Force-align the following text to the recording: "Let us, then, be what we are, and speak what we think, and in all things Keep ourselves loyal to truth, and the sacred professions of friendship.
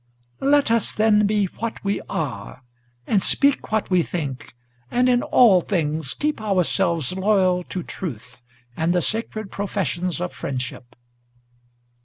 "Let 0.39 0.71
us, 0.71 0.93
then, 0.95 1.27
be 1.27 1.45
what 1.59 1.83
we 1.83 2.01
are, 2.09 2.63
and 3.05 3.21
speak 3.21 3.71
what 3.71 3.91
we 3.91 4.01
think, 4.01 4.55
and 4.89 5.07
in 5.07 5.21
all 5.21 5.61
things 5.61 6.15
Keep 6.15 6.41
ourselves 6.41 7.11
loyal 7.13 7.63
to 7.65 7.83
truth, 7.83 8.41
and 8.75 8.93
the 8.93 9.01
sacred 9.03 9.51
professions 9.51 10.19
of 10.19 10.33
friendship. 10.33 10.95